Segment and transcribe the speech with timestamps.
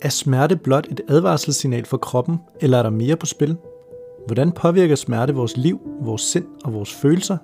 [0.00, 3.56] Er smerte blot et advarselssignal for kroppen, eller er der mere på spil?
[4.26, 7.36] Hvordan påvirker smerte vores liv, vores sind og vores følelser?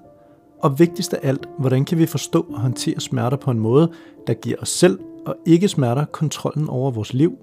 [0.62, 3.92] Og vigtigst af alt, hvordan kan vi forstå og håndtere smerter på en måde,
[4.26, 7.38] der giver os selv og ikke smerter kontrollen over vores liv?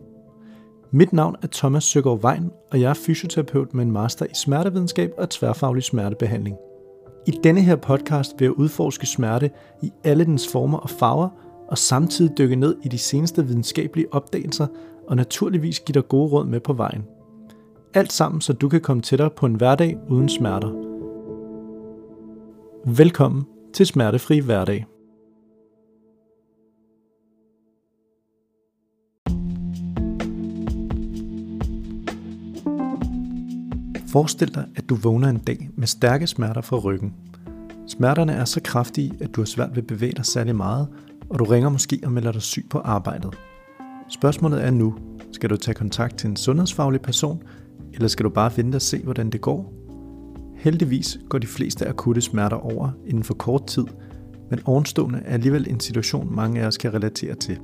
[0.92, 5.12] Mit navn er Thomas Søgaard Vejen, og jeg er fysioterapeut med en master i smertevidenskab
[5.18, 6.58] og tværfaglig smertebehandling.
[7.27, 9.49] I denne her podcast vil jeg udforske smerte
[9.81, 11.29] i alle dens former og farver,
[11.68, 14.68] og samtidig dykke ned i de seneste videnskabelige opdagelser,
[15.07, 17.05] og naturligvis give dig gode råd med på vejen.
[17.93, 20.69] Alt sammen, så du kan komme tættere på en hverdag uden smerter.
[22.86, 24.86] Velkommen til Smertefri Hverdag.
[34.11, 37.13] Forestil dig, at du vågner en dag med stærke smerter fra ryggen.
[37.88, 40.88] Smerterne er så kraftige, at du har svært ved at bevæge dig særlig meget,
[41.30, 43.35] og du ringer måske og melder dig syg på arbejdet.
[44.09, 44.95] Spørgsmålet er nu,
[45.31, 47.43] skal du tage kontakt til en sundhedsfaglig person,
[47.93, 49.73] eller skal du bare vente og se, hvordan det går?
[50.57, 53.85] Heldigvis går de fleste akutte smerter over inden for kort tid,
[54.49, 57.59] men ovenstående er alligevel en situation, mange af os kan relatere til.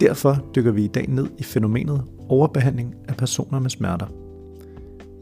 [0.00, 4.23] Derfor dykker vi i dag ned i fænomenet overbehandling af personer med smerter.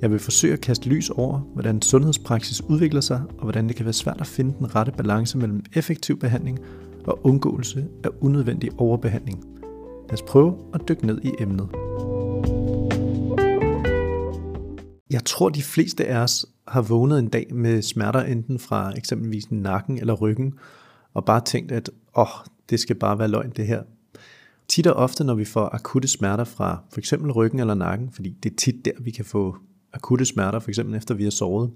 [0.03, 3.85] Jeg vil forsøge at kaste lys over, hvordan sundhedspraksis udvikler sig, og hvordan det kan
[3.85, 6.59] være svært at finde den rette balance mellem effektiv behandling
[7.05, 9.45] og undgåelse af unødvendig overbehandling.
[10.09, 11.69] Lad os prøve at dykke ned i emnet.
[15.11, 19.51] Jeg tror, de fleste af os har vågnet en dag med smerter enten fra eksempelvis
[19.51, 20.55] nakken eller ryggen,
[21.15, 23.83] og bare tænkt, at åh, oh, det skal bare være løgn det her.
[24.69, 28.31] Tit og ofte, når vi får akutte smerter fra for eksempel ryggen eller nakken, fordi
[28.43, 29.57] det er tit der, vi kan få
[29.93, 31.71] akutte smerter, for eksempel efter vi har sovet,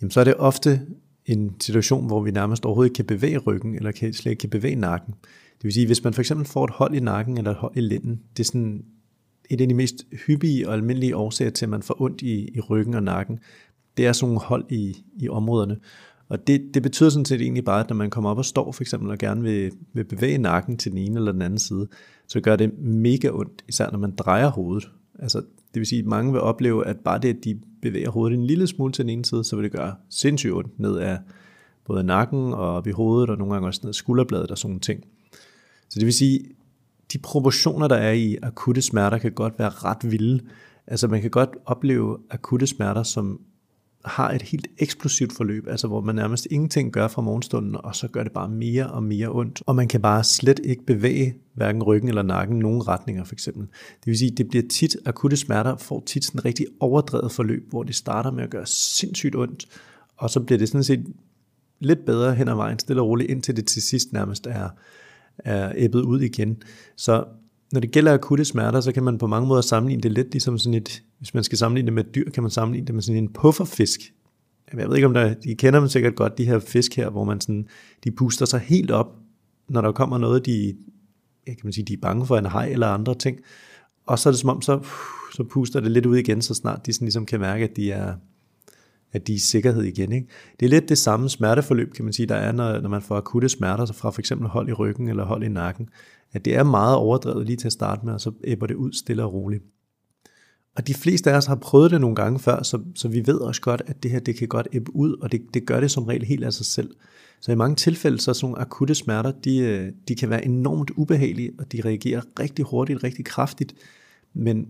[0.00, 0.80] jamen så er det ofte
[1.26, 4.50] en situation, hvor vi nærmest overhovedet ikke kan bevæge ryggen, eller kan, slet ikke kan
[4.50, 5.14] bevæge nakken.
[5.56, 7.76] Det vil sige, hvis man for eksempel får et hold i nakken, eller et hold
[7.76, 8.84] i lænden, det er sådan
[9.50, 12.60] et af de mest hyppige og almindelige årsager til, at man får ondt i, i
[12.60, 13.38] ryggen og nakken,
[13.96, 15.76] det er sådan nogle hold i, i områderne.
[16.28, 18.72] Og det, det betyder sådan set egentlig bare, at når man kommer op og står
[18.72, 21.88] for eksempel og gerne vil, vil bevæge nakken til den ene eller den anden side,
[22.28, 24.90] så gør det mega ondt, især når man drejer hovedet.
[25.18, 25.42] Altså,
[25.74, 28.46] det vil sige, at mange vil opleve, at bare det, at de bevæger hovedet en
[28.46, 31.18] lille smule til den ene side, så vil det gøre sindssygt ondt ned af
[31.84, 34.70] både nakken og op i hovedet, og nogle gange også ned af skulderbladet og sådan
[34.70, 35.04] nogle ting.
[35.88, 36.40] Så det vil sige,
[37.12, 40.40] de proportioner, der er i akutte smerter, kan godt være ret vilde.
[40.86, 43.40] Altså man kan godt opleve akutte smerter, som
[44.04, 48.08] har et helt eksplosivt forløb, altså hvor man nærmest ingenting gør fra morgenstunden, og så
[48.08, 51.82] gør det bare mere og mere ondt, og man kan bare slet ikke bevæge hverken
[51.82, 53.62] ryggen eller nakken nogen retninger for eksempel.
[54.00, 57.70] Det vil sige, det bliver tit, akutte smerter får tit sådan en rigtig overdrevet forløb,
[57.70, 59.66] hvor det starter med at gøre sindssygt ondt,
[60.16, 61.06] og så bliver det sådan set
[61.80, 64.68] lidt bedre hen ad vejen, stille og roligt, indtil det til sidst nærmest er,
[65.38, 66.62] er æbbet ud igen.
[66.96, 67.24] Så
[67.74, 70.58] når det gælder akutte smerter, så kan man på mange måder sammenligne det lidt ligesom
[70.58, 73.02] sådan et, hvis man skal sammenligne det med et dyr, kan man sammenligne det med
[73.02, 74.00] sådan en pufferfisk.
[74.72, 77.24] Jeg ved ikke, om der, I kender dem sikkert godt, de her fisk her, hvor
[77.24, 77.68] man sådan,
[78.04, 79.06] de puster sig helt op,
[79.68, 80.74] når der kommer noget, de,
[81.46, 83.38] kan man sige, de er bange for en hej eller andre ting.
[84.06, 84.80] Og så er det som om, så,
[85.36, 87.92] så puster det lidt ud igen, så snart de sådan ligesom kan mærke, at de
[87.92, 88.14] er,
[89.12, 90.12] at de er i sikkerhed igen.
[90.12, 90.26] Ikke?
[90.60, 93.16] Det er lidt det samme smerteforløb, kan man sige, der er, når, når man får
[93.16, 95.88] akutte smerter fra for eksempel hold i ryggen eller hold i nakken.
[96.34, 98.92] At det er meget overdrevet lige til at starte med, og så æbber det ud
[98.92, 99.64] stille og roligt.
[100.76, 103.38] Og de fleste af os har prøvet det nogle gange før, så, så vi ved
[103.38, 105.90] også godt, at det her det kan godt æbbe ud, og det, det gør det
[105.90, 106.90] som regel helt af sig selv.
[107.40, 110.44] Så i mange tilfælde, så er sådan nogle akutte smerter, de, øh, de kan være
[110.44, 113.74] enormt ubehagelige, og de reagerer rigtig hurtigt, rigtig kraftigt.
[114.34, 114.68] Men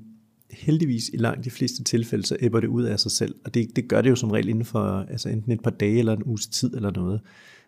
[0.51, 3.35] heldigvis i langt de fleste tilfælde, så æbber det ud af sig selv.
[3.45, 5.99] Og det, det gør det jo som regel inden for altså enten et par dage
[5.99, 7.21] eller en uges tid eller noget.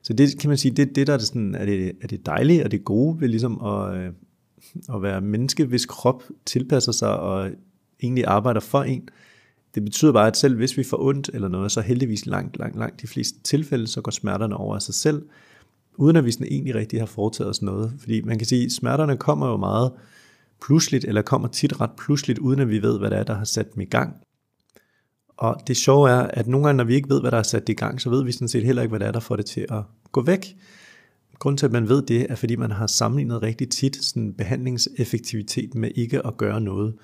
[0.07, 2.27] Så det kan man sige, det, det der er, det sådan, er, det, er det
[2.27, 4.13] dejlige og det gode ved ligesom at, øh,
[4.95, 7.51] at være menneske, hvis krop tilpasser sig og
[8.03, 9.09] egentlig arbejder for en.
[9.75, 12.79] Det betyder bare, at selv hvis vi får ondt eller noget, så heldigvis langt, langt,
[12.79, 15.23] langt de fleste tilfælde, så går smerterne over af sig selv,
[15.97, 17.93] uden at vi sådan egentlig rigtig har foretaget os noget.
[17.99, 19.93] Fordi man kan sige, at smerterne kommer jo meget
[20.67, 23.45] pludseligt, eller kommer tit ret pludseligt, uden at vi ved, hvad det er, der har
[23.45, 24.17] sat dem i gang.
[25.37, 27.69] Og det sjove er, at nogle gange, når vi ikke ved, hvad der er sat
[27.69, 29.47] i gang, så ved vi sådan set heller ikke, hvad det er, der får det
[29.47, 30.57] til at gå væk.
[31.39, 35.75] Grunden til, at man ved det, er, fordi man har sammenlignet rigtig tit sådan behandlingseffektivitet
[35.75, 36.95] med ikke at gøre noget.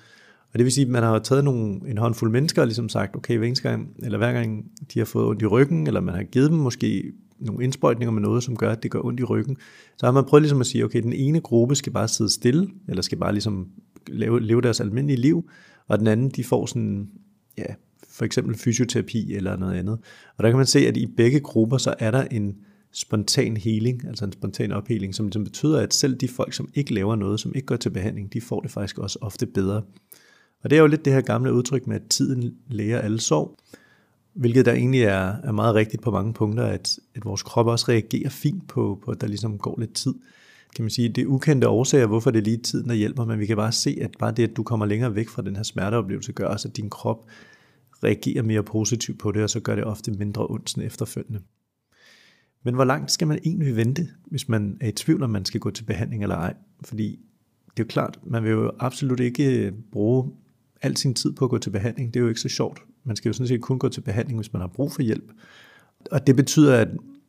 [0.53, 3.15] Og det vil sige, at man har taget nogle, en håndfuld mennesker og ligesom sagt,
[3.15, 6.23] okay, hver gang, eller hver gang de har fået ondt i ryggen, eller man har
[6.23, 9.57] givet dem måske nogle indsprøjtninger med noget, som gør, at det gør ondt i ryggen,
[9.97, 12.67] så har man prøvet ligesom at sige, okay, den ene gruppe skal bare sidde stille,
[12.87, 13.67] eller skal bare ligesom
[14.07, 15.49] leve, leve deres almindelige liv,
[15.87, 17.09] og den anden, de får sådan,
[17.57, 17.73] ja,
[18.13, 19.99] for eksempel fysioterapi eller noget andet.
[20.37, 22.55] Og der kan man se, at i begge grupper, så er der en
[22.91, 26.93] spontan healing, altså en spontan opheling, som, som betyder, at selv de folk, som ikke
[26.93, 29.81] laver noget, som ikke går til behandling, de får det faktisk også ofte bedre.
[30.63, 33.57] Og det er jo lidt det her gamle udtryk med, at tiden læger alle sorg,
[34.33, 37.85] hvilket der egentlig er, er meget rigtigt på mange punkter, at, at vores krop også
[37.89, 40.13] reagerer fint på, på, at der ligesom går lidt tid.
[40.75, 43.39] Kan man sige, det er ukendte årsager, hvorfor det er lige tiden, der hjælper, men
[43.39, 45.63] vi kan bare se, at bare det, at du kommer længere væk fra den her
[45.63, 47.25] smerteoplevelse, gør også, at din krop
[48.03, 51.39] reagerer mere positivt på det, og så gør det ofte mindre ondt sådan efterfølgende.
[52.63, 55.59] Men hvor langt skal man egentlig vente, hvis man er i tvivl, om man skal
[55.59, 56.53] gå til behandling eller ej?
[56.83, 57.19] Fordi
[57.77, 60.31] det er jo klart, man vil jo absolut ikke øh, bruge
[60.81, 62.13] al sin tid på at gå til behandling.
[62.13, 62.81] Det er jo ikke så sjovt.
[63.03, 65.31] Man skal jo sådan set kun gå til behandling, hvis man har brug for hjælp.
[66.11, 66.87] Og det betyder, at,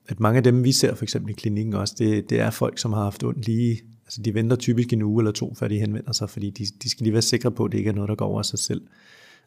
[0.09, 2.79] at mange af dem, vi ser for eksempel i klinikken også, det, det er folk,
[2.79, 5.79] som har haft ondt lige, altså de venter typisk en uge eller to, før de
[5.79, 8.09] henvender sig, fordi de, de skal lige være sikre på, at det ikke er noget,
[8.09, 8.82] der går over sig selv.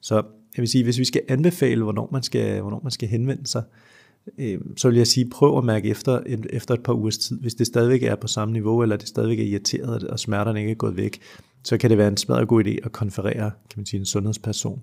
[0.01, 3.47] Så jeg vil sige, hvis vi skal anbefale, hvornår man skal, hvornår man skal henvende
[3.47, 3.63] sig,
[4.38, 7.39] øh, så vil jeg sige, prøv at mærke efter, efter et par ugers tid.
[7.39, 10.71] Hvis det stadigvæk er på samme niveau, eller det stadigvæk er irriteret, og smerterne ikke
[10.71, 11.19] er gået væk,
[11.63, 14.81] så kan det være en smadret god idé at konferere kan man sige, en sundhedsperson.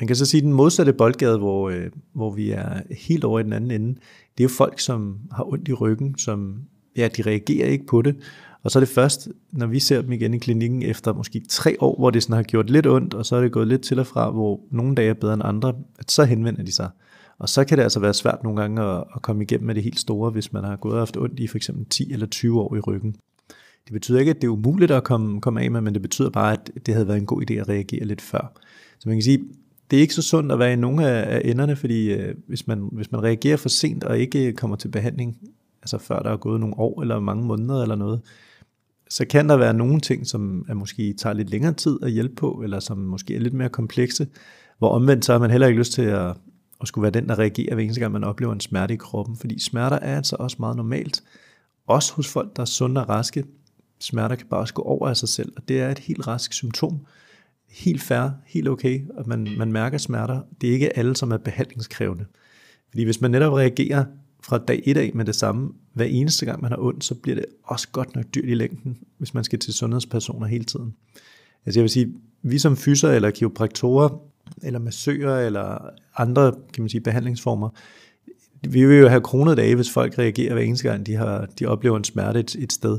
[0.00, 3.40] Man kan så sige, at den modsatte boldgade, hvor, øh, hvor vi er helt over
[3.40, 3.88] i den anden ende,
[4.38, 6.62] det er jo folk, som har ondt i ryggen, som
[6.96, 8.16] ja, de reagerer ikke på det,
[8.62, 11.76] og så er det først, når vi ser dem igen i klinikken efter måske tre
[11.80, 13.98] år, hvor det sådan har gjort lidt ondt, og så er det gået lidt til
[13.98, 16.90] og fra, hvor nogle dage er bedre end andre, at så henvender de sig.
[17.38, 19.82] Og så kan det altså være svært nogle gange at, at komme igennem med det
[19.82, 22.60] helt store, hvis man har gået og haft ondt i for eksempel 10 eller 20
[22.60, 23.16] år i ryggen.
[23.84, 26.30] Det betyder ikke, at det er umuligt at komme, komme af med, men det betyder
[26.30, 28.52] bare, at det havde været en god idé at reagere lidt før.
[28.98, 29.44] Så man kan sige,
[29.90, 32.66] det er ikke så sundt at være i nogle af, af enderne, fordi øh, hvis,
[32.66, 35.38] man, hvis man reagerer for sent og ikke kommer til behandling,
[35.82, 38.20] altså før der er gået nogle år eller mange måneder eller noget,
[39.12, 42.34] så kan der være nogle ting, som er måske tager lidt længere tid at hjælpe
[42.34, 44.26] på, eller som måske er lidt mere komplekse,
[44.78, 46.36] hvor omvendt så har man heller ikke lyst til at,
[46.80, 49.36] at skulle være den, der reagerer hver eneste gang, man oplever en smerte i kroppen,
[49.36, 51.22] fordi smerter er altså også meget normalt,
[51.86, 53.44] også hos folk, der er sunde og raske.
[54.00, 56.52] Smerter kan bare også gå over af sig selv, og det er et helt rask
[56.52, 57.06] symptom.
[57.70, 60.40] Helt fair, helt okay, at man, man mærker smerter.
[60.60, 62.24] Det er ikke alle, som er behandlingskrævende.
[62.90, 64.04] Fordi hvis man netop reagerer
[64.44, 67.34] fra dag et af med det samme, hver eneste gang man har ondt, så bliver
[67.34, 70.94] det også godt nok dyrt i længden, hvis man skal til sundhedspersoner hele tiden.
[71.66, 74.08] Altså jeg vil sige, vi som fyser eller kiropraktorer,
[74.62, 77.68] eller massører, eller andre kan man sige, behandlingsformer,
[78.68, 81.66] vi vil jo have kronet dage, hvis folk reagerer hver eneste gang, de, har, de
[81.66, 82.98] oplever en smerte et, et sted.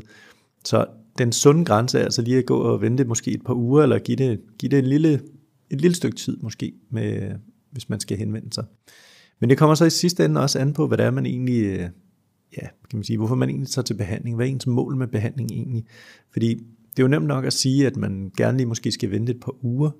[0.65, 0.85] Så
[1.17, 3.99] den sunde grænse er altså lige at gå og vente måske et par uger, eller
[3.99, 5.21] give det, give det en lille,
[5.69, 7.31] et lille stykke tid måske, med,
[7.71, 8.65] hvis man skal henvende sig.
[9.39, 11.63] Men det kommer så i sidste ende også an på, hvad det er, man egentlig,
[11.63, 11.89] øh,
[12.57, 14.35] ja, kan man sige, hvorfor man egentlig tager til behandling.
[14.35, 15.85] Hvad er ens mål med behandling egentlig?
[16.31, 16.49] Fordi
[16.91, 19.39] det er jo nemt nok at sige, at man gerne lige måske skal vente et
[19.39, 19.91] par uger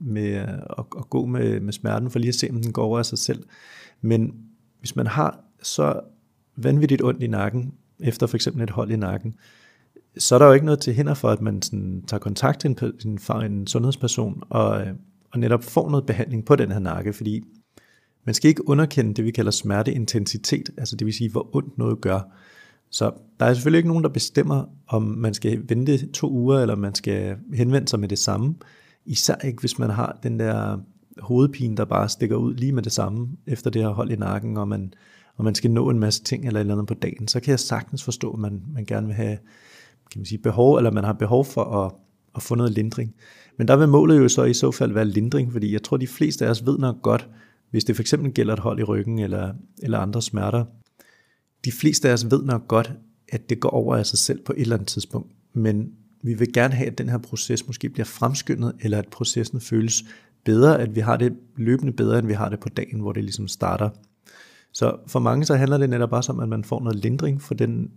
[0.00, 0.48] med øh,
[0.78, 3.06] at, at gå med, med smerten, for lige at se, om den går over af
[3.06, 3.44] sig selv.
[4.00, 4.34] Men
[4.78, 6.00] hvis man har så
[6.56, 9.34] vanvittigt ondt i nakken, efter for eksempel et hold i nakken,
[10.18, 12.70] så er der jo ikke noget til hinder for, at man sådan tager kontakt til
[12.70, 14.92] en, en, en sundhedsperson og, øh,
[15.30, 17.42] og netop får noget behandling på den her nakke, fordi
[18.28, 22.00] man skal ikke underkende det, vi kalder smerteintensitet, altså det vil sige, hvor ondt noget
[22.00, 22.20] gør.
[22.90, 26.76] Så der er selvfølgelig ikke nogen, der bestemmer, om man skal vente to uger, eller
[26.76, 28.54] man skal henvende sig med det samme.
[29.06, 30.78] Især ikke, hvis man har den der
[31.18, 34.56] hovedpine, der bare stikker ud lige med det samme, efter det her hold i nakken,
[34.56, 34.94] og man,
[35.36, 37.50] og man skal nå en masse ting eller et eller andet på dagen, så kan
[37.50, 39.38] jeg sagtens forstå, at man, man gerne vil have
[40.10, 41.92] kan man sige, behov, eller man har behov for at,
[42.36, 43.14] at få noget lindring.
[43.56, 46.06] Men der vil målet jo så i så fald være lindring, fordi jeg tror, de
[46.06, 47.28] fleste af os ved nok godt,
[47.70, 50.64] hvis det for eksempel gælder et hold i ryggen eller, eller andre smerter.
[51.64, 52.92] De fleste af os ved nok godt,
[53.28, 56.52] at det går over af sig selv på et eller andet tidspunkt, men vi vil
[56.52, 60.04] gerne have, at den her proces måske bliver fremskyndet, eller at processen føles
[60.44, 63.24] bedre, at vi har det løbende bedre, end vi har det på dagen, hvor det
[63.24, 63.90] ligesom starter.
[64.72, 67.54] Så for mange så handler det netop bare om, at man får noget lindring for,
[67.54, 67.90] den,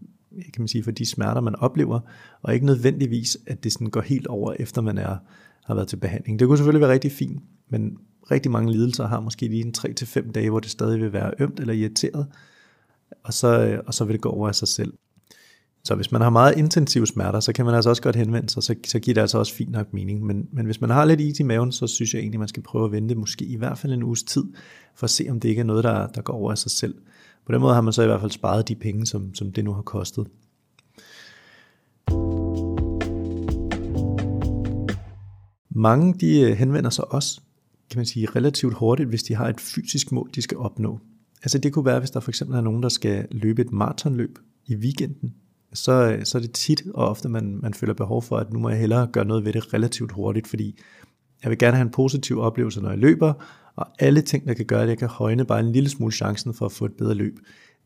[0.53, 1.99] kan man sige, for de smerter, man oplever,
[2.41, 5.17] og ikke nødvendigvis, at det sådan går helt over, efter man er,
[5.65, 6.39] har været til behandling.
[6.39, 7.97] Det kunne selvfølgelig være rigtig fint, men
[8.31, 11.59] rigtig mange lidelser har måske lige en 3-5 dage, hvor det stadig vil være ømt
[11.59, 12.27] eller irriteret,
[13.23, 14.93] og så, øh, og så vil det gå over af sig selv.
[15.83, 18.63] Så hvis man har meget intensive smerter, så kan man altså også godt henvende sig,
[18.63, 20.25] så, så giver det altså også fint nok mening.
[20.25, 22.63] Men, men hvis man har lidt is i maven, så synes jeg egentlig, man skal
[22.63, 24.43] prøve at vente måske i hvert fald en uges tid,
[24.95, 26.95] for at se, om det ikke er noget, der, der går over af sig selv.
[27.45, 29.65] På den måde har man så i hvert fald sparet de penge, som, som det
[29.65, 30.27] nu har kostet.
[35.69, 37.41] Mange de øh, henvender sig også,
[37.91, 41.00] kan man sige, relativt hurtigt, hvis de har et fysisk mål, de skal opnå.
[41.43, 44.39] Altså det kunne være, hvis der for eksempel er nogen, der skal løbe et maratonløb
[44.67, 45.33] i weekenden,
[45.74, 48.69] så, så er det tit og ofte, man, man føler behov for, at nu må
[48.69, 50.79] jeg hellere gøre noget ved det relativt hurtigt, fordi
[51.43, 53.33] jeg vil gerne have en positiv oplevelse, når jeg løber,
[53.75, 56.53] og alle ting, der kan gøre, at jeg kan højne bare en lille smule chancen
[56.53, 57.39] for at få et bedre løb,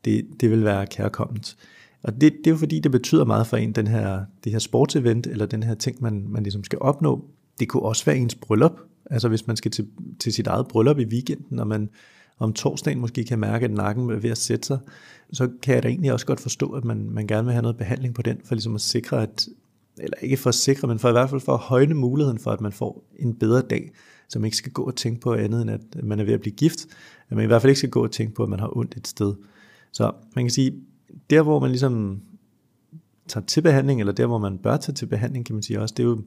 [0.05, 1.57] det, det vil være kærkomment.
[2.03, 4.59] Og det, det er jo fordi, det betyder meget for en, den her, det her
[4.59, 7.25] sportsevent, eller den her ting, man, man ligesom skal opnå.
[7.59, 8.79] Det kunne også være ens bryllup.
[9.11, 9.87] Altså hvis man skal til,
[10.19, 11.89] til sit eget bryllup i weekenden, og man
[12.39, 14.79] om torsdagen måske kan mærke, at nakken er ved at sætte sig,
[15.33, 17.77] så kan jeg da egentlig også godt forstå, at man, man gerne vil have noget
[17.77, 19.47] behandling på den, for ligesom at sikre, at,
[19.97, 22.51] eller ikke for at sikre, men for i hvert fald for at højne muligheden for,
[22.51, 23.91] at man får en bedre dag,
[24.29, 26.41] så man ikke skal gå og tænke på andet, end at man er ved at
[26.41, 26.79] blive gift,
[27.29, 28.97] at man i hvert fald ikke skal gå og tænke på, at man har ondt
[28.97, 29.33] et sted.
[29.91, 30.73] Så man kan sige,
[31.29, 32.21] der hvor man ligesom
[33.27, 35.93] tager til behandling, eller der hvor man bør tage til behandling, kan man sige også,
[35.97, 36.21] det er jo,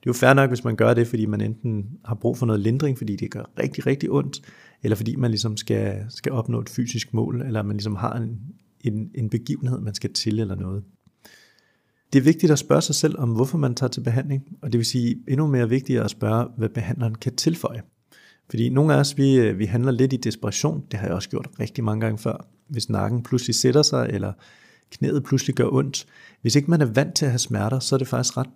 [0.00, 2.46] det er jo fair nok, hvis man gør det, fordi man enten har brug for
[2.46, 4.40] noget lindring, fordi det gør rigtig, rigtig ondt,
[4.82, 8.38] eller fordi man ligesom skal, skal opnå et fysisk mål, eller man ligesom har en,
[8.80, 10.84] en, en begivenhed, man skal til eller noget.
[12.12, 14.78] Det er vigtigt at spørge sig selv om, hvorfor man tager til behandling, og det
[14.78, 17.82] vil sige endnu mere vigtigt at spørge, hvad behandleren kan tilføje.
[18.50, 21.48] Fordi nogle af os, vi, vi handler lidt i desperation, det har jeg også gjort
[21.60, 22.46] rigtig mange gange før.
[22.68, 24.32] Hvis nakken pludselig sætter sig, eller
[24.90, 26.06] knæet pludselig gør ondt.
[26.42, 28.48] Hvis ikke man er vant til at have smerter, så er det faktisk ret,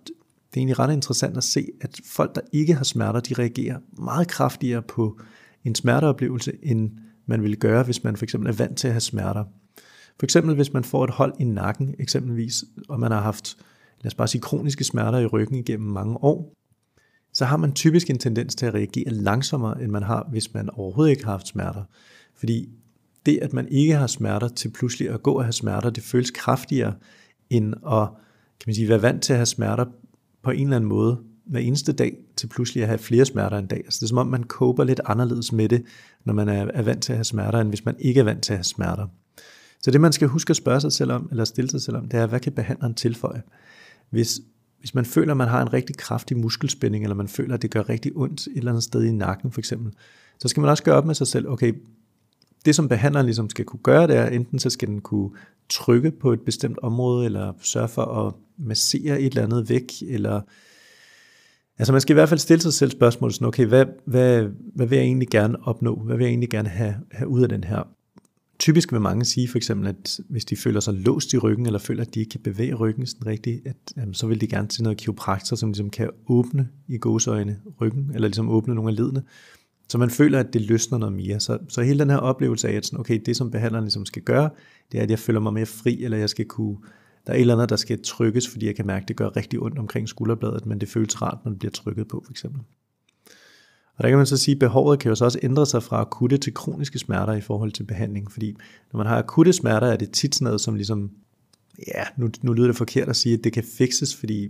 [0.55, 3.79] det er egentlig ret interessant at se, at folk, der ikke har smerter, de reagerer
[3.97, 5.19] meget kraftigere på
[5.63, 6.91] en smerteoplevelse, end
[7.25, 9.43] man ville gøre, hvis man for eksempel er vant til at have smerter.
[10.19, 13.57] For eksempel hvis man får et hold i nakken, eksempelvis, og man har haft,
[14.01, 16.53] lad os bare sige, kroniske smerter i ryggen igennem mange år,
[17.33, 20.69] så har man typisk en tendens til at reagere langsommere, end man har, hvis man
[20.69, 21.83] overhovedet ikke har haft smerter.
[22.35, 22.69] Fordi
[23.25, 26.31] det, at man ikke har smerter til pludselig at gå og have smerter, det føles
[26.31, 26.93] kraftigere,
[27.49, 28.07] end at
[28.59, 29.85] kan man sige, være vant til at have smerter
[30.45, 33.67] på en eller anden måde hver eneste dag, til pludselig at have flere smerter en
[33.67, 33.81] dag.
[33.85, 35.83] Altså det er som om, man kober lidt anderledes med det,
[36.25, 38.43] når man er, er vant til at have smerter, end hvis man ikke er vant
[38.43, 39.07] til at have smerter.
[39.81, 42.09] Så det, man skal huske at spørge sig selv om, eller stille sig selv om,
[42.09, 43.41] det er, hvad kan behandleren tilføje?
[44.09, 44.39] Hvis,
[44.79, 47.71] hvis man føler, at man har en rigtig kraftig muskelspænding, eller man føler, at det
[47.71, 49.93] gør rigtig ondt et eller andet sted i nakken for eksempel,
[50.39, 51.73] så skal man også gøre op med sig selv, okay,
[52.65, 55.29] det som behandleren ligesom skal kunne gøre, det er, enten så skal den kunne
[55.69, 60.41] trykke på et bestemt område, eller sørge for at massere et eller andet væk, eller
[61.77, 64.87] Altså man skal i hvert fald stille sig selv spørgsmålet sådan, okay, hvad, hvad, hvad
[64.87, 65.95] vil jeg egentlig gerne opnå?
[65.95, 67.83] Hvad vil jeg egentlig gerne have, have ud af den her
[68.59, 71.79] Typisk vil mange sige for eksempel, at hvis de føler sig låst i ryggen, eller
[71.79, 74.67] føler, at de ikke kan bevæge ryggen sådan rigtigt, at, jamen, så vil de gerne
[74.67, 78.95] til noget kiropraktor, som ligesom kan åbne i gåseøjne ryggen, eller ligesom åbne nogle af
[78.95, 79.23] ledene,
[79.87, 81.39] så man føler, at det løsner noget mere.
[81.39, 84.21] Så, så hele den her oplevelse af, at sådan, okay, det som behandleren ligesom skal
[84.21, 84.49] gøre,
[84.91, 86.77] det er, at jeg føler mig mere fri, eller jeg skal kunne,
[87.27, 89.35] der er et eller andet, der skal trykkes, fordi jeg kan mærke, at det gør
[89.35, 92.61] rigtig ondt omkring skulderbladet, men det føles rart, når det bliver trykket på, for eksempel.
[93.97, 96.01] Og der kan man så sige, at behovet kan jo så også ændre sig fra
[96.01, 98.55] akutte til kroniske smerter i forhold til behandling, fordi
[98.93, 101.11] når man har akutte smerter, er det tit sådan noget, som ligesom,
[101.87, 104.49] ja, nu, nu lyder det forkert at sige, at det kan fixes, fordi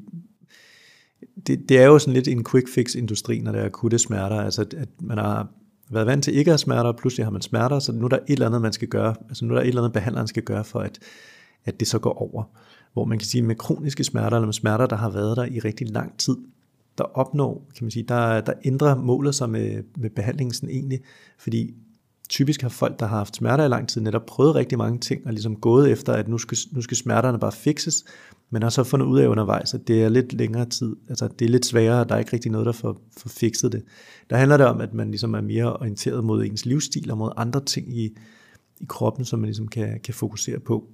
[1.48, 4.36] det, det er jo sådan lidt en quick fix industri, når der er akutte smerter,
[4.36, 5.48] altså at man har
[5.90, 8.10] været vant til ikke at have smerter, og pludselig har man smerter, så nu er
[8.10, 10.28] der et eller andet, man skal gøre, altså nu er der et eller andet, behandleren
[10.28, 11.00] skal gøre for, at,
[11.66, 12.44] at det så går over.
[12.94, 15.60] Hvor man kan sige, med kroniske smerter, eller med smerter, der har været der i
[15.60, 16.38] rigtig lang tid,
[16.98, 21.00] der opnår, kan man sige, der, der ændrer målet sig med, med behandlingen sådan egentlig,
[21.38, 21.74] fordi
[22.30, 25.26] typisk har folk, der har haft smerter i lang tid, netop prøvet rigtig mange ting,
[25.26, 28.06] og ligesom gået efter, at nu skal, nu skal smerterne bare fixes,
[28.50, 31.46] men har så fundet ud af undervejs, at det er lidt længere tid, altså det
[31.46, 33.84] er lidt sværere, der er ikke rigtig noget, der får, får fikset det.
[34.30, 37.32] Der handler det om, at man ligesom er mere orienteret mod ens livsstil, og mod
[37.38, 38.18] andre ting i,
[38.82, 40.88] i kroppen, som man ligesom kan, kan fokusere på.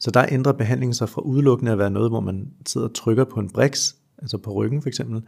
[0.00, 3.24] Så der ændrer behandlingen sig fra udelukkende at være noget, hvor man sidder og trykker
[3.24, 5.22] på en briks, altså på ryggen for eksempel,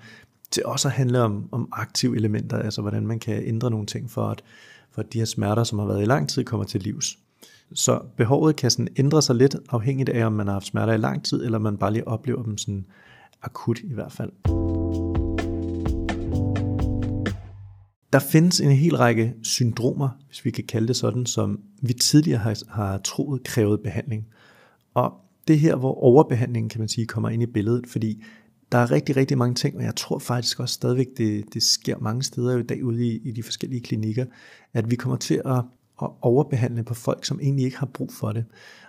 [0.50, 4.10] til også at handle om, om aktive elementer, altså hvordan man kan ændre nogle ting
[4.10, 4.42] for at,
[4.92, 7.18] for at de her smerter, som har været i lang tid, kommer til livs.
[7.74, 10.96] Så behovet kan sådan ændre sig lidt afhængigt af, om man har haft smerter i
[10.96, 12.86] lang tid, eller man bare lige oplever dem sådan
[13.42, 14.30] akut i hvert fald.
[18.12, 22.38] Der findes en hel række syndromer, hvis vi kan kalde det sådan, som vi tidligere
[22.38, 24.26] har, har troet krævede behandling.
[24.94, 25.12] Og
[25.48, 28.22] det er her, hvor overbehandlingen, kan man sige, kommer ind i billedet, fordi
[28.72, 31.98] der er rigtig, rigtig mange ting, og jeg tror faktisk også stadigvæk, det, det sker
[31.98, 34.24] mange steder i dag ude i, i de forskellige klinikker,
[34.72, 35.64] at vi kommer til at,
[36.02, 38.44] at overbehandle på folk, som egentlig ikke har brug for det.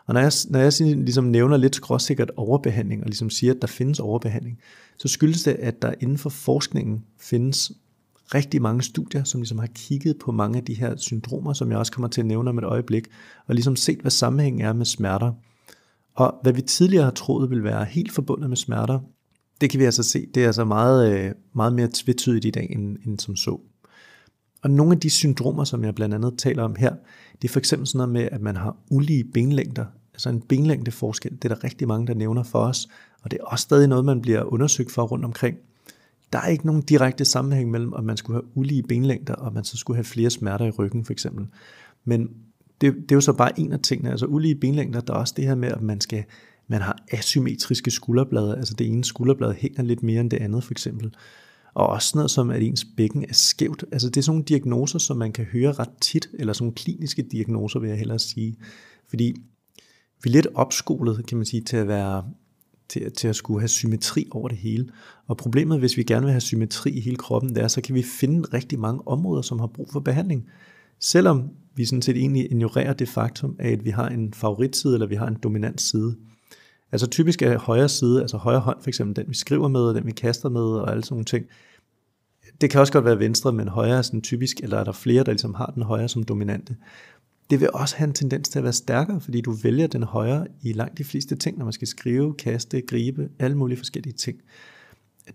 [0.06, 3.68] Og når jeg, når jeg ligesom nævner lidt skråsikkert overbehandling, og ligesom siger, at der
[3.68, 4.60] findes overbehandling,
[4.98, 7.72] så skyldes det, at der inden for forskningen findes
[8.36, 11.78] rigtig mange studier, som ligesom har kigget på mange af de her syndromer, som jeg
[11.80, 13.08] også kommer til at nævne om et øjeblik,
[13.48, 15.32] og ligesom set, hvad sammenhængen er med smerter.
[16.16, 19.00] Og hvad vi tidligere har troet ville være helt forbundet med smerter,
[19.62, 22.68] det kan vi altså se, det er altså meget, øh, meget mere tvetydigt i dag
[22.70, 23.60] end, end som så.
[24.63, 26.96] Og nogle af de syndromer, som jeg blandt andet taler om her,
[27.41, 29.86] det er for eksempel sådan noget med, at man har ulige benlængder.
[30.13, 32.88] Altså en benlængdeforskel, det er der rigtig mange, der nævner for os,
[33.22, 35.58] og det er også stadig noget, man bliver undersøgt for rundt omkring.
[36.34, 39.63] Der er ikke nogen direkte sammenhæng mellem, at man skulle have ulige benlængder, og man
[39.63, 41.48] så skulle have flere smerter i ryggen for eksempel.
[42.06, 42.30] Men
[42.82, 44.12] det, det er jo så bare en af tingene.
[44.12, 46.24] Altså ulige benlængder, der er også det her med, at man skal
[46.72, 50.72] man har asymmetriske skulderblade, altså det ene skulderblad hænger lidt mere end det andet for
[50.72, 51.16] eksempel.
[51.74, 53.86] Og også noget som, at ens bækken er skævt.
[53.92, 56.75] Altså det er sådan nogle diagnoser, som man kan høre ret tit, eller sådan nogle
[56.75, 58.58] kliniske diagnoser, vil jeg hellere sige.
[59.10, 59.36] Fordi
[60.24, 62.24] vi er lidt opskolet, kan man sige, til at være
[62.90, 64.90] til, til at skulle have symmetri over det hele.
[65.28, 67.96] Og problemet, hvis vi gerne vil have symmetri i hele kroppen, det er, så kan
[67.96, 70.46] vi finde rigtig mange områder, som har brug for behandling.
[71.00, 75.16] Selvom vi sådan set egentlig ignorerer det faktum, at vi har en favoritside, eller vi
[75.16, 76.16] har en dominant side.
[76.92, 79.96] Altså typisk er højre side, altså højre hånd for eksempel, den vi skriver med, og
[79.96, 81.46] den vi kaster med, og alle sådan nogle ting.
[82.62, 85.24] Det kan også godt være venstre, men højre er sådan typisk, eller er der flere,
[85.24, 86.76] der ligesom har den højre som dominante.
[87.50, 90.48] Det vil også have en tendens til at være stærkere, fordi du vælger den højre
[90.62, 94.38] i langt de fleste ting, når man skal skrive, kaste, gribe, alle mulige forskellige ting.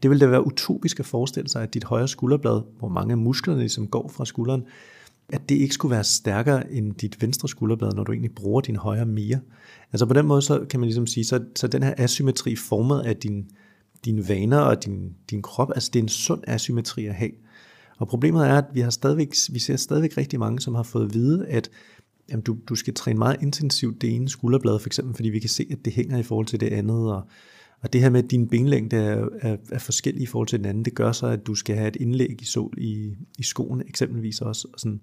[0.03, 3.19] Det vil da være utopisk at forestille sig, at dit højre skulderblad, hvor mange af
[3.19, 4.65] musklerne ligesom går fra skulderen,
[5.29, 8.77] at det ikke skulle være stærkere end dit venstre skulderblad, når du egentlig bruger din
[8.77, 9.41] højre mere.
[9.93, 13.01] Altså på den måde, så kan man ligesom sige, så, så den her asymmetri formet
[13.01, 13.51] af din,
[14.05, 17.31] dine vaner og din, din krop, altså det er en sund asymmetri at have.
[17.99, 21.05] Og problemet er, at vi, har stadigvæk, vi ser stadigvæk rigtig mange, som har fået
[21.05, 21.71] at vide, at
[22.31, 25.51] jamen, du, du skal træne meget intensivt det ene skulderblad, for eksempel, fordi vi kan
[25.51, 27.23] se, at det hænger i forhold til det andet, og,
[27.87, 30.67] og det her med, at din benlængde er, er, er forskellig i forhold til den
[30.67, 33.83] anden, det gør så, at du skal have et indlæg i sol i, i skoen
[33.89, 34.69] eksempelvis også.
[34.73, 35.01] Og, sådan.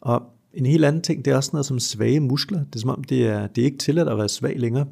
[0.00, 0.22] og
[0.54, 2.58] en helt anden ting, det er også noget som svage muskler.
[2.58, 4.86] Det er som om, det er, det er ikke tilladt at være svag længere.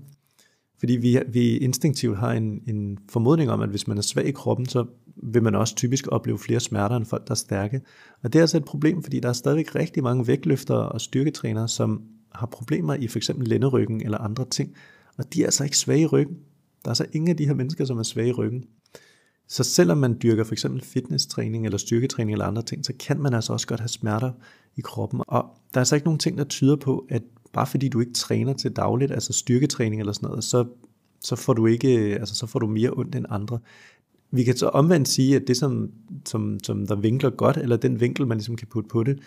[0.79, 4.33] Fordi vi, vi instinktivt har en, en formodning om, at hvis man er svag i
[4.33, 7.81] kroppen, så vil man også typisk opleve flere smerter end folk, der er stærke.
[8.23, 11.69] Og det er altså et problem, fordi der er stadigvæk rigtig mange vægtløftere og styrketrænere,
[11.69, 12.03] som
[12.35, 14.75] har problemer i for eksempel lænderyggen eller andre ting.
[15.19, 16.37] Og de er altså ikke svage i ryggen.
[16.85, 18.65] Der er så ingen af de her mennesker, som er svage i ryggen.
[19.49, 23.35] Så selvom man dyrker for eksempel fitnesstræning eller styrketræning eller andre ting, så kan man
[23.35, 24.33] altså også godt have smerter
[24.77, 25.21] i kroppen.
[25.29, 27.23] Og der er altså ikke nogen ting, der tyder på, at
[27.53, 30.65] bare fordi du ikke træner til dagligt, altså styrketræning eller sådan noget, så,
[31.21, 33.59] så får du ikke, altså så får du mere ondt end andre.
[34.31, 35.91] Vi kan så omvendt sige, at det som,
[36.27, 39.19] som, som der vinkler godt, eller den vinkel, man ligesom kan putte på det,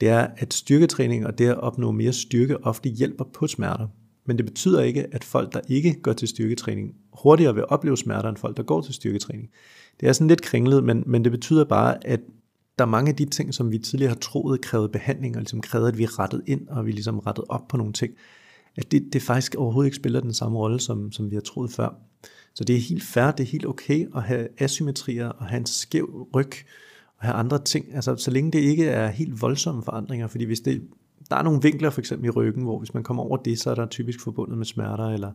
[0.00, 3.86] det er, at styrketræning og det at opnå mere styrke ofte hjælper på smerter.
[4.26, 8.28] Men det betyder ikke, at folk, der ikke går til styrketræning, hurtigere vil opleve smerter
[8.28, 9.48] end folk, der går til styrketræning.
[10.00, 12.20] Det er sådan lidt kringlet, men, men det betyder bare, at
[12.78, 15.60] der er mange af de ting, som vi tidligere har troet krævede behandling, og ligesom
[15.60, 18.12] krævede, at vi rettede ind, og vi ligesom rettede op på nogle ting,
[18.76, 21.70] at det, det faktisk overhovedet ikke spiller den samme rolle, som, som vi har troet
[21.70, 21.94] før.
[22.54, 25.66] Så det er helt fair, det er helt okay at have asymmetrier, og have en
[25.66, 26.50] skæv ryg,
[27.18, 30.60] og have andre ting, altså så længe det ikke er helt voldsomme forandringer, fordi hvis
[30.60, 30.82] det,
[31.30, 33.70] der er nogle vinkler for eksempel i ryggen, hvor hvis man kommer over det, så
[33.70, 35.32] er der typisk forbundet med smerter, eller,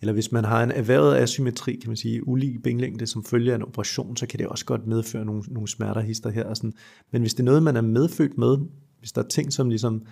[0.00, 3.56] eller hvis man har en erhvervet asymmetri, kan man sige, ulig benlængde som følge af
[3.56, 6.44] en operation, så kan det også godt medføre nogle, nogle smerter hister her.
[6.44, 6.72] Og sådan.
[7.12, 8.58] Men hvis det er noget, man er medfødt med,
[8.98, 10.02] hvis der er ting som ligesom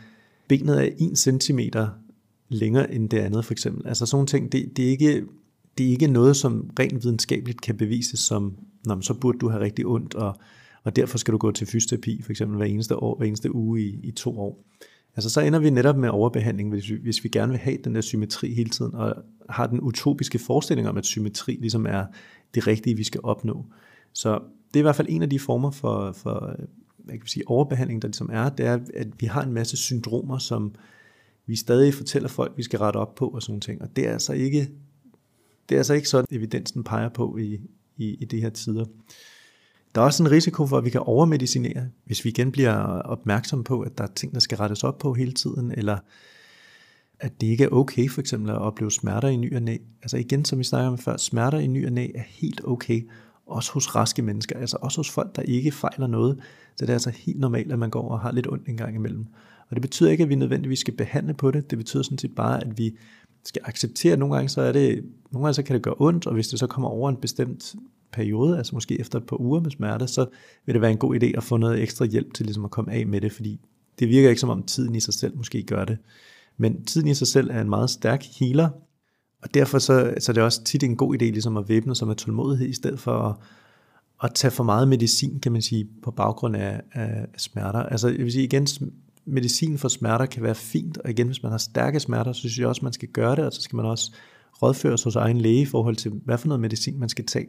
[0.49, 1.61] benet er 1 cm
[2.49, 5.23] længere end det andet for eksempel, altså sådan ting, det, det, er ikke,
[5.79, 8.57] det er ikke noget, som rent videnskabeligt kan bevises som,
[8.87, 10.37] Nå, så burde du have rigtig ondt, og,
[10.85, 13.83] og derfor skal du gå til fysioterapi for eksempel hver eneste, år, hver eneste uge
[13.83, 14.65] i, i to år.
[15.17, 17.95] Altså så ender vi netop med overbehandling, hvis vi, hvis vi gerne vil have den
[17.95, 19.15] der symmetri hele tiden, og
[19.51, 22.05] har den utopiske forestilling om, at symmetri ligesom er
[22.55, 23.67] det rigtige, vi skal opnå.
[24.13, 26.57] Så det er i hvert fald en af de former for, for
[26.99, 30.39] hvad kan sige, overbehandling, der ligesom er, det er, at vi har en masse syndromer,
[30.39, 30.75] som
[31.47, 33.83] vi stadig fortæller folk, vi skal rette op på og sådan ting.
[33.83, 34.71] Og det er altså ikke,
[35.69, 37.61] det er altså ikke sådan, evidensen peger på i,
[37.97, 38.85] i, i de her tider.
[39.95, 43.65] Der er også en risiko for, at vi kan overmedicinere, hvis vi igen bliver opmærksom
[43.65, 45.99] på, at der er ting, der skal rettes op på hele tiden, eller
[47.21, 49.77] at det ikke er okay for eksempel at opleve smerter i ny og næ.
[50.03, 53.09] Altså igen, som vi snakker om før, smerter i ny og næ er helt okay,
[53.47, 56.39] også hos raske mennesker, altså også hos folk, der ikke fejler noget.
[56.77, 58.95] Så det er altså helt normalt, at man går og har lidt ondt en gang
[58.95, 59.27] imellem.
[59.71, 61.71] Og det betyder ikke, at vi nødvendigvis skal behandle på det.
[61.71, 62.97] Det betyder sådan set bare, at vi
[63.45, 66.27] skal acceptere, at nogle gange så er det, nogle gange så kan det gøre ondt,
[66.27, 67.75] og hvis det så kommer over en bestemt
[68.13, 70.27] periode, altså måske efter et par uger med smerte, så
[70.67, 72.93] vil det være en god idé at få noget ekstra hjælp til ligesom at komme
[72.93, 73.61] af med det, fordi
[73.99, 75.99] det virker ikke som om tiden i sig selv måske gør det.
[76.57, 78.69] Men tiden i sig selv er en meget stærk healer,
[79.43, 82.09] og derfor så, så er det også tit en god idé ligesom at væbne sig
[82.09, 83.37] med tålmodighed, i stedet for at,
[84.23, 87.83] at tage for meget medicin, kan man sige, på baggrund af, af smerter.
[87.83, 88.67] Altså jeg vil sige igen,
[89.25, 92.59] medicin for smerter kan være fint, og igen, hvis man har stærke smerter, så synes
[92.59, 94.13] jeg også, man skal gøre det, og så skal man også
[94.63, 97.47] rådføre sig hos egen læge i forhold til, hvad for noget medicin man skal tage.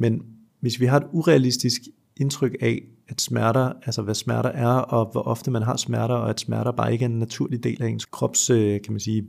[0.00, 0.22] Men
[0.60, 1.80] hvis vi har et urealistisk
[2.16, 6.30] indtryk af, at smerter, altså hvad smerter er, og hvor ofte man har smerter, og
[6.30, 9.26] at smerter bare ikke er en naturlig del af ens krops, øh, kan man sige,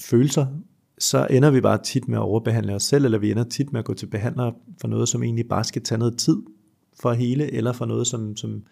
[0.00, 0.46] følelser,
[0.98, 3.78] så ender vi bare tit med at overbehandle os selv, eller vi ender tit med
[3.78, 6.36] at gå til behandler for noget, som egentlig bare skal tage noget tid
[7.00, 8.62] for hele, eller for noget, som, som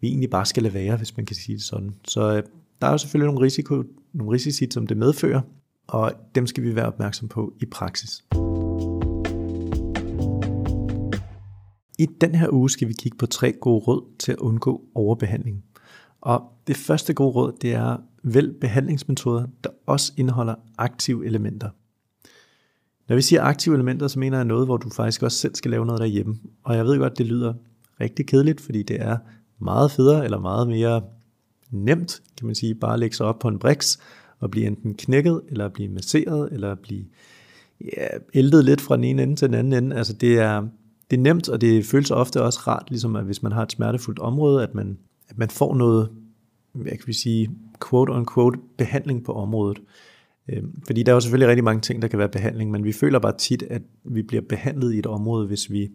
[0.00, 1.94] vi egentlig bare skal lade være, hvis man kan sige det sådan.
[2.08, 2.42] Så øh,
[2.80, 5.40] der er jo selvfølgelig nogle, risiko, nogle risici, som det medfører,
[5.86, 8.24] og dem skal vi være opmærksom på i praksis.
[11.98, 15.64] I den her uge skal vi kigge på tre gode råd til at undgå overbehandling.
[16.20, 21.70] Og det første gode råd, det er vælg behandlingsmetoder, der også indeholder aktive elementer.
[23.08, 25.70] Når vi siger aktive elementer, så mener jeg noget, hvor du faktisk også selv skal
[25.70, 26.38] lave noget derhjemme.
[26.64, 27.54] Og jeg ved godt, det lyder
[28.00, 29.16] rigtig kedeligt, fordi det er
[29.58, 31.02] meget federe eller meget mere
[31.70, 33.98] nemt, kan man sige, bare at lægge sig op på en briks
[34.38, 37.04] og blive enten knækket, eller blive masseret, eller blive
[37.80, 39.96] ja, æltet lidt fra den ene ende til den anden ende.
[39.96, 40.68] Altså det er,
[41.10, 43.72] det er nemt, og det føles ofte også rart, ligesom at hvis man har et
[43.72, 46.08] smertefuldt område, at man, at man får noget,
[46.72, 47.50] hvad kan vi sige,
[47.88, 49.82] quote on quote behandling på området.
[50.48, 52.92] Øhm, fordi der er jo selvfølgelig rigtig mange ting, der kan være behandling, men vi
[52.92, 55.90] føler bare tit, at vi bliver behandlet i et område, hvis vi,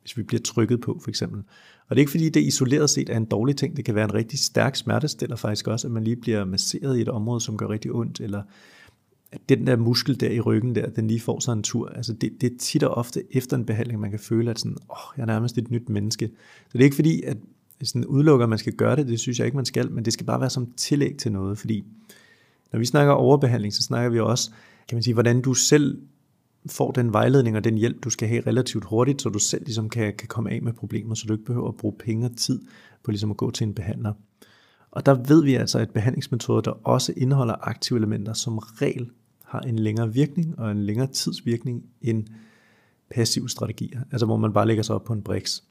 [0.00, 1.42] hvis vi bliver trykket på, for eksempel.
[1.88, 3.76] Og det er ikke fordi, det isoleret set er en dårlig ting.
[3.76, 7.00] Det kan være en rigtig stærk smertestiller faktisk også, at man lige bliver masseret i
[7.00, 8.42] et område, som gør rigtig ondt, eller
[9.32, 11.88] at den der muskel der i ryggen der, den lige får sig en tur.
[11.88, 14.76] Altså det, det er tit og ofte efter en behandling, man kan føle, at sådan,
[14.90, 16.30] åh, jeg er nærmest et nyt menneske.
[16.66, 17.36] Så det er ikke fordi, at
[17.82, 20.12] sådan udelukker, at man skal gøre det, det synes jeg ikke, man skal, men det
[20.12, 21.84] skal bare være som tillæg til noget, fordi
[22.72, 24.50] når vi snakker overbehandling, så snakker vi også,
[24.88, 25.98] kan man sige, hvordan du selv
[26.70, 29.88] får den vejledning og den hjælp, du skal have relativt hurtigt, så du selv ligesom
[29.88, 32.60] kan, kan komme af med problemer, så du ikke behøver at bruge penge og tid
[33.02, 34.12] på ligesom at gå til en behandler.
[34.96, 39.10] Og der ved vi altså, at behandlingsmetoder, der også indeholder aktive elementer, som regel
[39.44, 42.26] har en længere virkning og en længere tidsvirkning end
[43.10, 45.64] passive strategier, altså hvor man bare lægger sig op på en briks.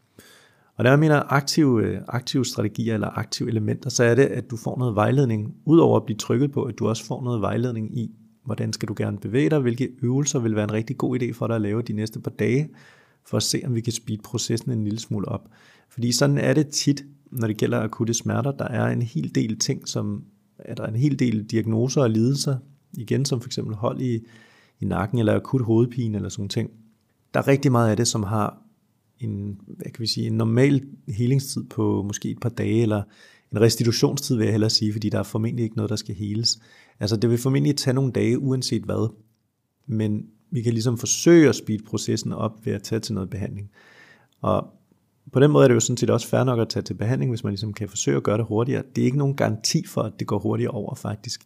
[0.76, 4.52] Og når jeg mener aktive, øh, aktive strategier eller aktive elementer, så er det, at
[4.52, 7.98] du får noget vejledning, udover at blive trykket på, at du også får noget vejledning
[7.98, 8.12] i,
[8.44, 11.48] hvordan skal du gerne bevæge dig, hvilke øvelser vil være en rigtig god idé for
[11.48, 12.70] dig at lave de næste par dage,
[13.26, 15.50] for at se, om vi kan speede processen en lille smule op.
[15.90, 18.52] Fordi sådan er det tit, når det gælder akutte smerter.
[18.52, 20.24] Der er en hel del ting, som
[20.60, 22.58] er der en hel del diagnoser og lidelser,
[22.94, 24.20] igen som for eksempel hold i,
[24.80, 26.70] i nakken eller akut hovedpine eller sådan ting.
[27.34, 28.62] Der er rigtig meget af det, som har
[29.20, 33.04] en, hvad kan vi sige, en normal helingstid på måske et par dage, eller
[33.52, 36.60] en restitutionstid vil jeg hellere sige, fordi der er formentlig ikke noget, der skal heles.
[37.00, 39.14] Altså det vil formentlig tage nogle dage, uanset hvad.
[39.88, 43.70] Men vi kan ligesom forsøge at speede processen op ved at tage til noget behandling.
[44.42, 44.68] Og
[45.32, 47.32] på den måde er det jo sådan set også fair nok at tage til behandling,
[47.32, 48.84] hvis man ligesom kan forsøge at gøre det hurtigere.
[48.96, 51.42] Det er ikke nogen garanti for, at det går hurtigere over faktisk.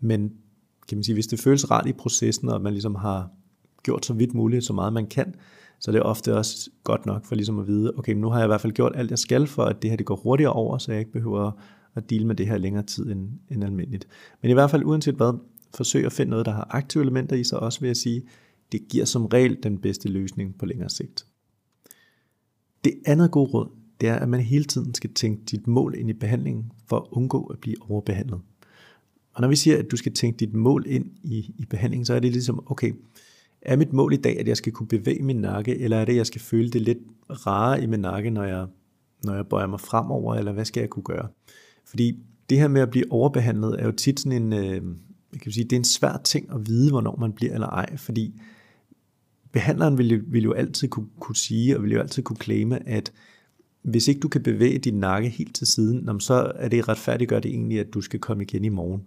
[0.00, 0.32] Men
[0.88, 3.30] kan man sige, hvis det føles rart i processen, og man ligesom har
[3.82, 5.34] gjort så vidt muligt, så meget man kan,
[5.80, 8.46] så det er ofte også godt nok for ligesom at vide, okay, nu har jeg
[8.46, 10.78] i hvert fald gjort alt, jeg skal for, at det her det går hurtigere over,
[10.78, 11.52] så jeg ikke behøver
[11.94, 14.06] at dele med det her længere tid end, end almindeligt.
[14.42, 15.38] Men i hvert fald uanset hvad,
[15.74, 18.22] forsøg at finde noget, der har aktive elementer i sig også, vil jeg sige,
[18.72, 21.26] det giver som regel den bedste løsning på længere sigt.
[22.84, 23.68] Det andet gode råd,
[24.00, 27.06] det er, at man hele tiden skal tænke dit mål ind i behandlingen, for at
[27.10, 28.40] undgå at blive overbehandlet.
[29.34, 32.14] Og når vi siger, at du skal tænke dit mål ind i, i behandlingen, så
[32.14, 32.92] er det ligesom, okay,
[33.62, 36.12] er mit mål i dag, at jeg skal kunne bevæge min nakke, eller er det,
[36.12, 38.66] at jeg skal føle det lidt rare i min nakke, når jeg,
[39.24, 41.28] når jeg bøjer mig fremover, eller hvad skal jeg kunne gøre?
[41.84, 42.18] Fordi
[42.50, 44.82] det her med at blive overbehandlet er jo tit sådan en, øh,
[45.32, 47.96] jeg kan sige, det er en svær ting at vide, hvornår man bliver eller ej,
[47.96, 48.40] fordi
[49.52, 52.88] behandleren vil jo, vil jo altid kunne, kunne sige, og vil jo altid kunne claime,
[52.88, 53.12] at
[53.82, 57.50] hvis ikke du kan bevæge din nakke helt til siden, så er det retfærdiggør det
[57.50, 59.02] egentlig, at du skal komme igen i morgen.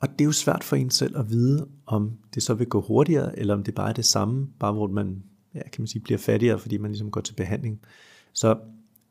[0.00, 2.80] Og det er jo svært for en selv at vide, om det så vil gå
[2.80, 5.22] hurtigere, eller om det bare er det samme, bare hvor man,
[5.54, 7.80] ja, kan man sige, bliver fattigere, fordi man ligesom går til behandling.
[8.32, 8.48] Så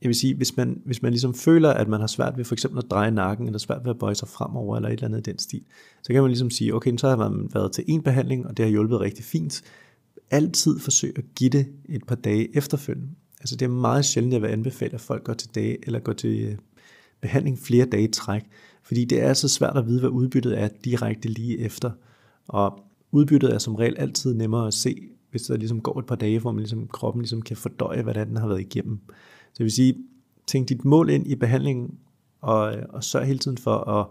[0.01, 2.55] jeg vil sige, hvis man, hvis man ligesom føler, at man har svært ved for
[2.55, 5.27] eksempel at dreje nakken, eller svært ved at bøje sig fremover, eller et eller andet
[5.27, 5.61] i den stil,
[6.03, 8.65] så kan man ligesom sige, okay, så har man været til en behandling, og det
[8.65, 9.63] har hjulpet rigtig fint.
[10.31, 13.09] Altid forsøge at give det et par dage efterfølgende.
[13.39, 16.13] Altså det er meget sjældent, jeg vil anbefale, at folk går til dage, eller går
[16.13, 16.57] til øh,
[17.21, 18.43] behandling flere dage i træk,
[18.83, 21.91] fordi det er så svært at vide, hvad udbyttet er direkte lige efter.
[22.47, 22.79] Og
[23.11, 24.95] udbyttet er som regel altid nemmere at se,
[25.31, 28.13] hvis der ligesom går et par dage, hvor man ligesom, kroppen ligesom kan fordøje, hvad
[28.13, 28.99] den har været igennem.
[29.53, 29.95] Så det vil sige,
[30.47, 31.97] tænk dit mål ind i behandlingen,
[32.41, 34.07] og, øh, og sørg hele tiden for at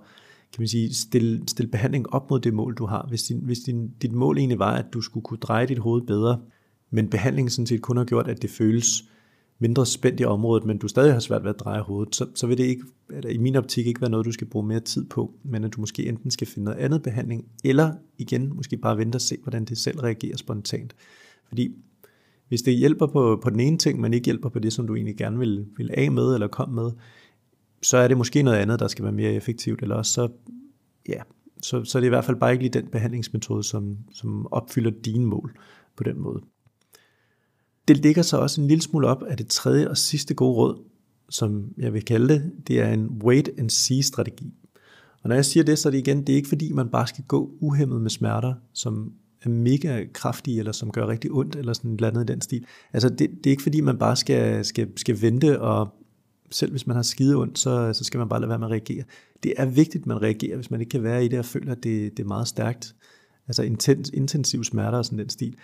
[0.53, 3.07] kan man sige, stille, stille behandling op mod det mål, du har.
[3.09, 6.03] Hvis, din, hvis din, dit mål egentlig var, at du skulle kunne dreje dit hoved
[6.03, 6.41] bedre,
[6.91, 9.05] men behandlingen sådan set kun har gjort, at det føles
[9.59, 12.47] mindre spændt i området, men du stadig har svært ved at dreje hovedet, så, så
[12.47, 15.05] vil det ikke, eller i min optik ikke være noget, du skal bruge mere tid
[15.05, 18.99] på, men at du måske enten skal finde noget andet behandling, eller igen måske bare
[18.99, 20.95] vente og se, hvordan det selv reagerer spontant.
[21.49, 21.75] Fordi
[22.49, 24.95] hvis det hjælper på, på den ene ting, men ikke hjælper på det, som du
[24.95, 26.91] egentlig gerne vil, vil af med eller komme med,
[27.83, 30.29] så er det måske noget andet, der skal være mere effektivt, eller også så,
[31.09, 31.23] ja,
[31.63, 34.91] så, så er det i hvert fald bare ikke lige den behandlingsmetode, som, som opfylder
[34.91, 35.59] dine mål
[35.97, 36.43] på den måde.
[37.89, 40.83] Det ligger så også en lille smule op af det tredje og sidste gode råd,
[41.31, 42.53] som jeg vil kalde det.
[42.67, 44.55] Det er en wait and see strategi.
[45.23, 47.07] Og når jeg siger det, så er det igen, det er ikke fordi, man bare
[47.07, 49.13] skal gå uhemmet med smerter, som
[49.43, 52.41] er mega kraftige, eller som gør rigtig ondt, eller sådan et eller andet i den
[52.41, 52.65] stil.
[52.93, 55.95] Altså, det, det er ikke fordi, man bare skal, skal, skal vente, og
[56.51, 58.71] selv hvis man har skide ondt, så, så skal man bare lade være med at
[58.71, 59.05] reagere.
[59.43, 61.73] Det er vigtigt, at man reagerer, hvis man ikke kan være i det, og føler,
[61.73, 62.95] at det, det er meget stærkt.
[63.49, 65.57] Altså intens, intensiv smerter og sådan den stil.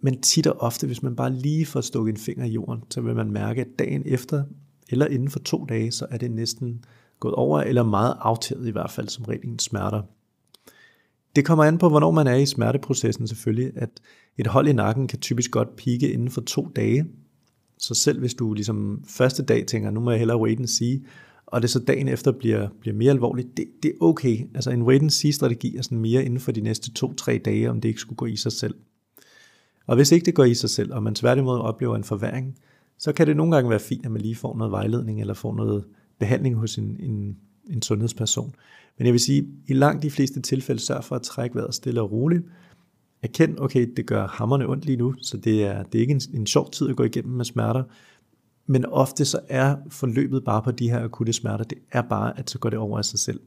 [0.00, 3.00] Men tit og ofte, hvis man bare lige får stukket en finger i jorden, så
[3.00, 4.44] vil man mærke, at dagen efter,
[4.88, 6.84] eller inden for to dage, så er det næsten
[7.20, 10.02] gået over, eller meget aftaget i hvert fald, som regel smerter.
[11.36, 13.90] Det kommer an på, hvornår man er i smerteprocessen selvfølgelig, at
[14.38, 17.06] et hold i nakken kan typisk godt pike inden for to dage.
[17.78, 21.02] Så selv hvis du ligesom første dag tænker, nu må jeg hellere wait and see,
[21.46, 24.38] og det så dagen efter bliver, bliver mere alvorligt, det, det er okay.
[24.54, 27.70] Altså en wait and see strategi er sådan mere inden for de næste to-tre dage,
[27.70, 28.74] om det ikke skulle gå i sig selv.
[29.86, 32.58] Og hvis ikke det går i sig selv, og man tværtimod oplever en forværing,
[32.98, 35.54] så kan det nogle gange være fint, at man lige får noget vejledning, eller får
[35.54, 35.84] noget
[36.18, 37.36] behandling hos en, en,
[37.70, 38.54] en sundhedsperson.
[38.98, 42.00] Men jeg vil sige, i langt de fleste tilfælde, sørg for at trække vejret stille
[42.00, 42.44] og roligt.
[43.24, 46.20] Erkend, okay, det gør hammerne ondt lige nu, så det er, det er ikke en,
[46.34, 47.82] en sjov tid at gå igennem med smerter.
[48.66, 52.50] Men ofte så er forløbet bare på de her akutte smerter, det er bare, at
[52.50, 53.40] så går det over af sig selv.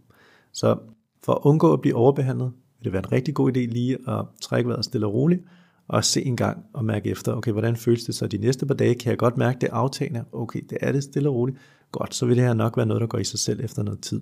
[0.53, 0.77] Så
[1.23, 4.25] for at undgå at blive overbehandlet, vil det være en rigtig god idé lige at
[4.41, 5.41] trække vejret stille og roligt,
[5.87, 8.73] og se en gang og mærke efter, okay, hvordan føles det så de næste par
[8.73, 8.95] dage?
[8.95, 10.25] Kan jeg godt mærke det aftagende?
[10.31, 11.57] Okay, det er det stille og roligt.
[11.91, 13.99] Godt, så vil det her nok være noget, der går i sig selv efter noget
[13.99, 14.21] tid.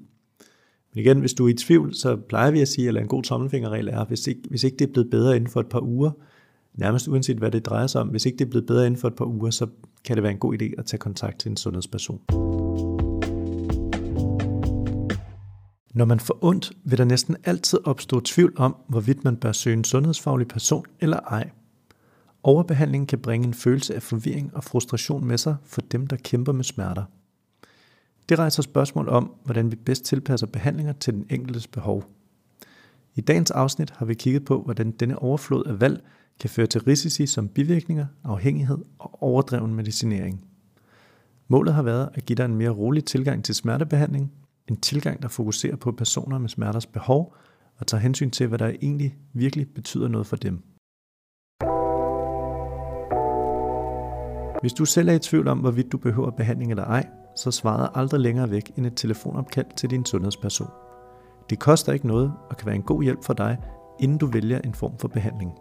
[0.96, 3.24] Men igen, hvis du er i tvivl, så plejer vi at sige, at en god
[3.24, 6.12] tommelfingerregel er, hvis ikke, hvis ikke det er blevet bedre inden for et par uger,
[6.74, 9.08] nærmest uanset hvad det drejer sig om, hvis ikke det er blevet bedre inden for
[9.08, 9.68] et par uger, så
[10.06, 12.20] kan det være en god idé at tage kontakt til en sundhedsperson.
[15.94, 19.78] Når man får ondt, vil der næsten altid opstå tvivl om, hvorvidt man bør søge
[19.78, 21.50] en sundhedsfaglig person eller ej.
[22.44, 26.52] Overbehandling kan bringe en følelse af forvirring og frustration med sig for dem, der kæmper
[26.52, 27.04] med smerter.
[28.30, 32.04] Det rejser spørgsmål om, hvordan vi bedst tilpasser behandlinger til den enkeltes behov.
[33.16, 36.04] I dagens afsnit har vi kigget på, hvordan denne overflod af valg
[36.40, 40.46] kan føre til risici som bivirkninger, afhængighed og overdreven medicinering.
[41.48, 44.32] Målet har været at give dig en mere rolig tilgang til smertebehandling,
[44.68, 47.36] en tilgang, der fokuserer på personer med smerters behov
[47.78, 50.64] og tager hensyn til, hvad der egentlig virkelig betyder noget for dem.
[54.62, 57.88] Hvis du selv er i tvivl om, hvorvidt du behøver behandling eller ej, så svarer
[57.98, 60.68] aldrig længere væk end et telefonopkald til din sundhedsperson.
[61.50, 63.58] Det koster ikke noget og kan være en god hjælp for dig,
[64.00, 65.52] inden du vælger en form for behandling.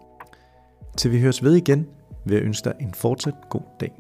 [0.97, 1.87] Til vi høres ved igen,
[2.25, 3.93] vil jeg ønske dig en fortsat god dag.